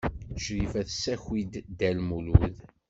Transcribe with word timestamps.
Crifa 0.41 0.81
tessaki-d 0.87 1.51
Dda 1.63 1.89
Lmulud. 1.97 2.57